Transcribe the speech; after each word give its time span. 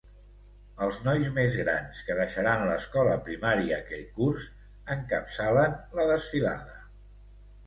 Els 0.85 0.95
nois 1.07 1.27
més 1.35 1.57
grans, 1.59 1.99
que 2.07 2.15
deixaran 2.19 2.63
l'escola 2.69 3.11
primària 3.27 3.77
aquell 3.83 4.03
curs, 4.17 4.49
encapçalen 4.97 5.79
la 6.01 6.09
desfilada. 6.15 6.83